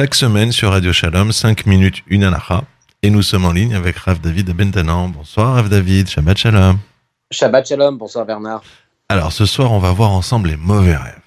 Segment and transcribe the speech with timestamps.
[0.00, 2.64] chaque semaine sur Radio Shalom, 5 minutes, une alaha.
[3.02, 5.10] Et nous sommes en ligne avec Rav David Abentanan.
[5.10, 6.78] Bonsoir Rav David, Shabbat Shalom.
[7.30, 8.62] Shabbat Shalom, bonsoir Bernard.
[9.10, 11.20] Alors ce soir, on va voir ensemble les mauvais rêves.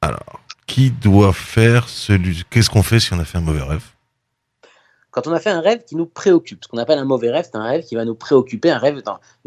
[0.00, 2.42] Alors, qui doit faire celui...
[2.50, 3.84] Qu'est-ce qu'on fait si on a fait un mauvais rêve?
[5.12, 7.44] Quand on a fait un rêve qui nous préoccupe, ce qu'on appelle un mauvais rêve,
[7.44, 9.00] c'est un rêve qui va nous préoccuper, un rêve,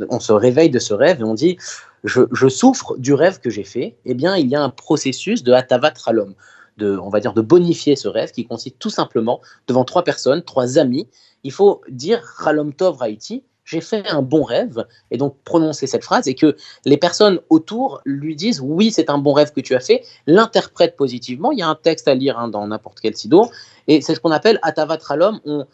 [0.08, 1.58] on se réveille de ce rêve et on dit,
[2.06, 5.52] je, souffre du rêve que j'ai fait, eh bien, il y a un processus de
[5.52, 6.36] hatavat ralom,
[6.80, 10.42] de, on va dire, de bonifier ce rêve qui consiste tout simplement devant trois personnes,
[10.42, 11.08] trois amis.
[11.44, 16.04] Il faut dire ralom tov raiti, j'ai fait un bon rêve, et donc prononcer cette
[16.04, 19.76] phrase, et que les personnes autour lui disent oui, c'est un bon rêve que tu
[19.76, 21.52] as fait, l'interprètent positivement.
[21.52, 23.52] Il y a un texte à lire hein, dans n'importe quel sidour,
[23.88, 25.40] et c'est ce qu'on appelle atavat ralom.
[25.46, 25.66] On,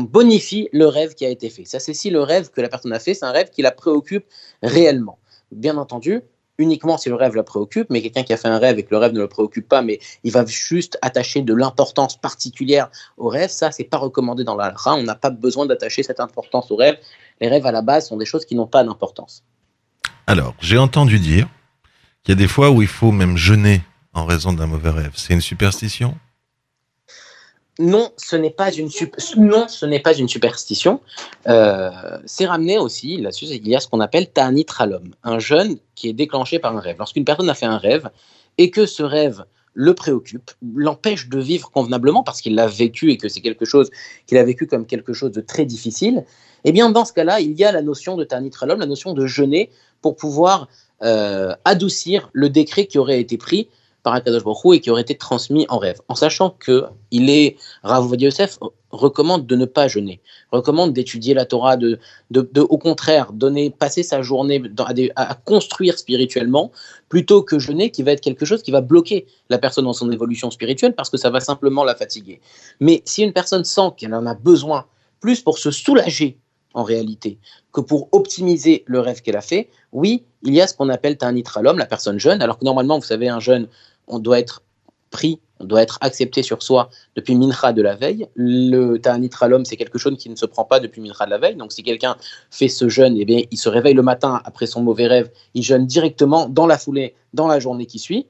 [0.00, 1.66] bonifie le rêve qui a été fait.
[1.66, 3.70] Ça, c'est si le rêve que la personne a fait, c'est un rêve qui la
[3.70, 4.24] préoccupe
[4.62, 5.18] réellement.
[5.52, 6.22] Bien entendu,
[6.60, 8.90] uniquement si le rêve la préoccupe, mais quelqu'un qui a fait un rêve et que
[8.90, 13.28] le rêve ne le préoccupe pas, mais il va juste attacher de l'importance particulière au
[13.28, 16.76] rêve, ça, c'est pas recommandé dans la On n'a pas besoin d'attacher cette importance au
[16.76, 16.98] rêve.
[17.40, 19.42] Les rêves, à la base, sont des choses qui n'ont pas d'importance.
[20.26, 21.48] Alors, j'ai entendu dire
[22.22, 23.80] qu'il y a des fois où il faut même jeûner
[24.12, 25.12] en raison d'un mauvais rêve.
[25.14, 26.16] C'est une superstition?
[27.80, 28.90] Non, ce n'est pas une
[29.38, 31.00] non, ce n'est pas une superstition.
[31.48, 31.90] Euh,
[32.26, 33.46] c'est ramené aussi là-dessus.
[33.46, 36.80] Il y a ce qu'on appelle ta'anit ralom, un jeûne qui est déclenché par un
[36.80, 36.96] rêve.
[36.98, 38.10] Lorsqu'une personne a fait un rêve
[38.58, 43.16] et que ce rêve le préoccupe, l'empêche de vivre convenablement parce qu'il l'a vécu et
[43.16, 43.90] que c'est quelque chose
[44.26, 46.24] qu'il a vécu comme quelque chose de très difficile.
[46.64, 49.14] Eh bien, dans ce cas-là, il y a la notion de ta'anit ralom, la notion
[49.14, 49.70] de jeûner
[50.02, 50.68] pour pouvoir
[51.02, 53.68] euh, adoucir le décret qui aurait été pris
[54.02, 57.56] par Akadosh Baruch et qui aurait été transmis en rêve, en sachant que il est
[57.82, 58.58] Rav Yosef
[58.90, 60.20] recommande de ne pas jeûner,
[60.50, 61.98] recommande d'étudier la Torah, de,
[62.30, 64.62] de, au contraire donner passer sa journée
[65.16, 66.72] à, construire spirituellement
[67.08, 70.10] plutôt que jeûner, qui va être quelque chose qui va bloquer la personne dans son
[70.10, 72.40] évolution spirituelle parce que ça va simplement la fatiguer.
[72.80, 74.86] Mais si une personne sent qu'elle en a besoin
[75.20, 76.38] plus pour se soulager
[76.74, 77.38] en réalité
[77.72, 81.16] que pour optimiser le rêve qu'elle a fait, oui, il y a ce qu'on appelle
[81.20, 83.68] un l'homme, la personne jeune, alors que normalement, vous savez, un jeune
[84.06, 84.62] on doit être
[85.10, 88.28] pris, on doit être accepté sur soi depuis Mincha de la veille.
[88.34, 91.38] Le Ta'anit l'homme, c'est quelque chose qui ne se prend pas depuis Mincha de la
[91.38, 91.56] veille.
[91.56, 92.16] Donc si quelqu'un
[92.50, 95.62] fait ce jeûne, eh bien, il se réveille le matin après son mauvais rêve, il
[95.62, 98.26] jeûne directement dans la foulée, dans la journée qui suit.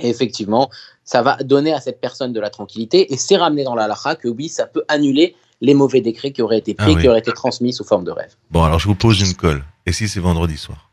[0.00, 0.70] Et effectivement,
[1.04, 4.14] ça va donner à cette personne de la tranquillité et c'est ramené dans la halakha
[4.14, 7.18] que oui, ça peut annuler les mauvais décrets qui auraient été pris, ah qui auraient
[7.18, 8.34] été transmis sous forme de rêve.
[8.50, 9.64] Bon, alors je vous pose une colle.
[9.86, 10.90] Et si c'est vendredi soir?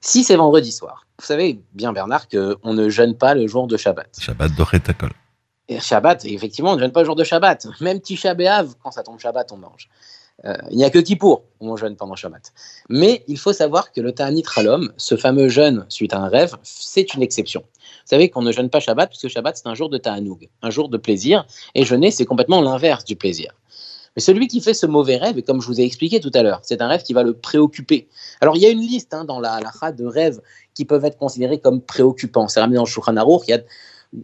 [0.00, 3.76] Si c'est vendredi soir, vous savez bien, Bernard, qu'on ne jeûne pas le jour de
[3.76, 4.18] Shabbat.
[4.18, 5.10] Shabbat d'Oretakol.
[5.68, 7.68] Et Shabbat, effectivement, on ne jeûne pas le jour de Shabbat.
[7.80, 9.88] Même Tisha B'Av, quand ça tombe Shabbat, on mange.
[10.46, 12.52] Euh, il n'y a que Kippour où on jeûne pendant Shabbat.
[12.88, 16.56] Mais il faut savoir que le Ta'anit Ralom, ce fameux jeûne suite à un rêve,
[16.62, 17.60] c'est une exception.
[17.60, 20.70] Vous savez qu'on ne jeûne pas Shabbat, puisque Shabbat, c'est un jour de Ta'anoug, un
[20.70, 21.46] jour de plaisir.
[21.74, 23.52] Et jeûner, c'est complètement l'inverse du plaisir.
[24.20, 26.42] Mais celui qui fait ce mauvais rêve, et comme je vous ai expliqué tout à
[26.42, 28.06] l'heure, c'est un rêve qui va le préoccuper.
[28.42, 30.42] Alors il y a une liste hein, dans la halakha de rêves
[30.74, 32.46] qui peuvent être considérés comme préoccupants.
[32.46, 33.14] C'est ramené dans le Shulchan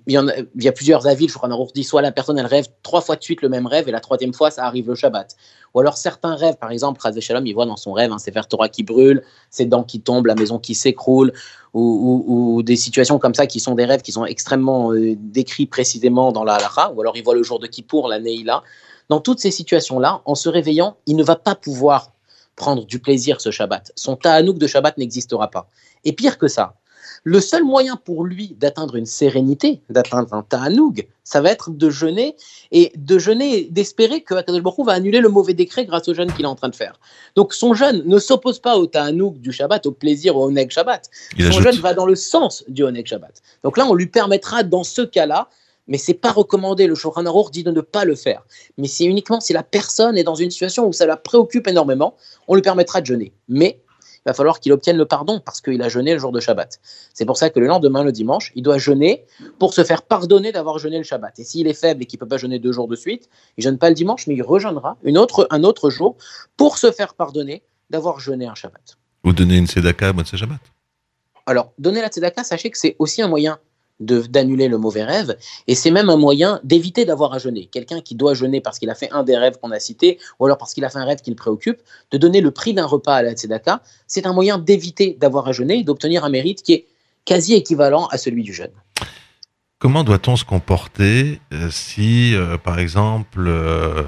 [0.08, 1.28] il y a plusieurs avis.
[1.28, 3.88] Le Shulchan dit soit la personne elle rêve trois fois de suite le même rêve
[3.88, 5.34] et la troisième fois ça arrive le Shabbat.
[5.72, 8.42] Ou alors certains rêves, par exemple, Razé Shalom, il voit dans son rêve un Sefer
[8.50, 11.32] Torah qui brûle, ses dents qui tombent, la maison qui s'écroule,
[11.72, 15.66] ou, ou, des situations comme ça qui sont des rêves qui sont extrêmement euh, décrits
[15.66, 16.92] précisément dans la halakha.
[16.94, 18.62] Ou alors il voit le jour de Kippour, la Neila.
[19.08, 22.12] Dans toutes ces situations-là, en se réveillant, il ne va pas pouvoir
[22.56, 23.92] prendre du plaisir ce Shabbat.
[23.94, 25.68] Son ta'anouk de Shabbat n'existera pas.
[26.04, 26.74] Et pire que ça,
[27.22, 31.90] le seul moyen pour lui d'atteindre une sérénité, d'atteindre un ta'anoug, ça va être de
[31.90, 32.36] jeûner
[32.70, 36.44] et de jeûner, d'espérer que Akadosh va annuler le mauvais décret grâce au jeûne qu'il
[36.44, 37.00] est en train de faire.
[37.34, 41.10] Donc son jeûne ne s'oppose pas au ta'anoug du Shabbat, au plaisir, au oneg Shabbat.
[41.36, 43.42] son jeûne va dans le sens du oneg Shabbat.
[43.64, 45.48] Donc là, on lui permettra dans ce cas-là
[45.88, 46.86] mais c'est pas recommandé.
[46.86, 46.94] Le
[47.26, 48.44] Aruch dit de ne pas le faire.
[48.78, 52.16] Mais c'est uniquement si la personne est dans une situation où ça la préoccupe énormément,
[52.48, 53.32] on lui permettra de jeûner.
[53.48, 53.80] Mais
[54.26, 56.80] il va falloir qu'il obtienne le pardon parce qu'il a jeûné le jour de Shabbat.
[57.14, 59.24] C'est pour ça que le lendemain, le dimanche, il doit jeûner
[59.60, 61.38] pour se faire pardonner d'avoir jeûné le Shabbat.
[61.38, 63.78] Et s'il est faible et qu'il peut pas jeûner deux jours de suite, il jeûne
[63.78, 66.16] pas le dimanche, mais il rejeûnera une autre, un autre jour
[66.56, 68.98] pour se faire pardonner d'avoir jeûné un Shabbat.
[69.22, 70.60] Vous donnez une tzedaka à Shabbat
[71.47, 73.60] Alors, donner la tzedaka, sachez que c'est aussi un moyen
[74.01, 77.66] d'annuler le mauvais rêve, et c'est même un moyen d'éviter d'avoir à jeûner.
[77.66, 80.47] Quelqu'un qui doit jeûner parce qu'il a fait un des rêves qu'on a cités, ou
[80.47, 82.87] alors parce qu'il a fait un rêve qui le préoccupe, de donner le prix d'un
[82.87, 86.63] repas à la tzedaka, c'est un moyen d'éviter d'avoir à jeûner et d'obtenir un mérite
[86.63, 86.87] qui est
[87.25, 88.72] quasi équivalent à celui du jeûne.
[89.78, 94.04] Comment doit-on se comporter euh, si, euh, par exemple, euh,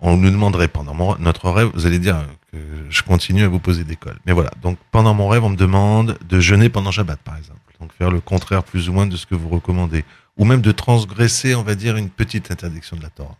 [0.00, 2.58] on nous demanderait pendant notre rêve, vous allez dire que
[2.88, 4.18] je continue à vous poser des cols.
[4.24, 7.60] Mais voilà, donc pendant mon rêve, on me demande de jeûner pendant Shabbat, par exemple.
[7.82, 10.04] Donc faire le contraire plus ou moins de ce que vous recommandez.
[10.38, 13.36] ou même de transgresser, on va dire, une petite interdiction de la Torah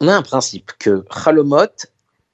[0.00, 1.66] On a un principe que Chalomot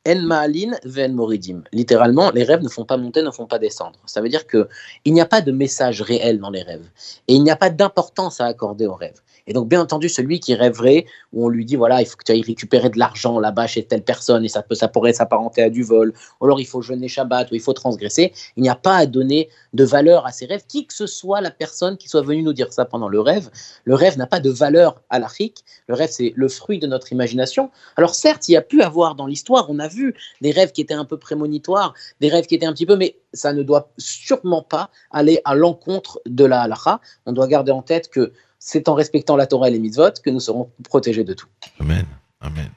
[0.08, 1.62] en ma'alin ven moridim.
[1.72, 3.99] Littéralement, les rêves ne font pas monter, ne font pas descendre.
[4.06, 4.69] Ça veut dire que
[5.05, 6.88] il n'y a pas de message réel dans les rêves
[7.28, 9.20] et il n'y a pas d'importance à accorder aux rêves.
[9.49, 12.25] Et donc, bien entendu, celui qui rêverait, où on lui dit, voilà, il faut que
[12.25, 15.62] tu ailles récupérer de l'argent là-bas chez telle personne, et ça, peut, ça pourrait s'apparenter
[15.62, 18.69] à du vol, ou alors il faut jeûner Shabbat, ou il faut transgresser, il n'y
[18.69, 21.96] a pas à donner de valeur à ces rêves, qui que ce soit la personne
[21.96, 23.49] qui soit venue nous dire ça pendant le rêve.
[23.84, 27.10] Le rêve n'a pas de valeur à l'Afrique, le rêve, c'est le fruit de notre
[27.10, 27.70] imagination.
[27.96, 29.98] Alors certes, il y a pu avoir dans l'histoire, on a vu
[30.41, 33.17] des rêves qui étaient un peu prémonitoires, des rêves qui étaient un petit peu, mais
[33.33, 37.00] ça ne doit sûrement pas aller à l'encontre de la halakha.
[37.27, 40.31] On doit garder en tête que c'est en respectant la Torah et les mitzvot que
[40.31, 41.47] nous serons protégés de tout.
[41.81, 42.05] Amen.
[42.41, 42.71] Amen.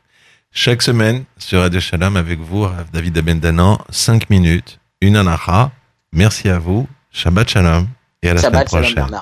[0.52, 5.72] Chaque semaine sur Radio Shalom avec vous, David Abendanan, 5 minutes, une anacha.
[6.12, 6.88] Merci à vous.
[7.12, 7.88] Shabbat Shalom
[8.22, 9.06] et à la Shabbat semaine prochaine.
[9.06, 9.22] Shalom.